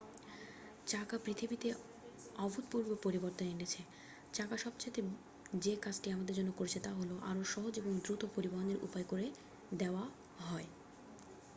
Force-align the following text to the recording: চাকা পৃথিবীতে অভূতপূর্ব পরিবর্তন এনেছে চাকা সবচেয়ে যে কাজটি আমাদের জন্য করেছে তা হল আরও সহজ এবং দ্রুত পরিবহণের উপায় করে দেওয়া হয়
চাকা 0.87 1.17
পৃথিবীতে 1.25 1.67
অভূতপূর্ব 2.35 2.89
পরিবর্তন 3.03 3.45
এনেছে 3.47 3.81
চাকা 4.33 4.55
সবচেয়ে 4.57 5.01
যে 5.59 5.73
কাজটি 5.83 6.07
আমাদের 6.11 6.35
জন্য 6.35 6.51
করেছে 6.59 6.79
তা 6.79 6.91
হল 6.91 7.11
আরও 7.29 7.43
সহজ 7.53 7.73
এবং 7.77 7.93
দ্রুত 8.03 8.21
পরিবহণের 8.35 8.79
উপায় 8.83 9.05
করে 9.05 9.27
দেওয়া 9.71 10.03
হয় 10.41 10.67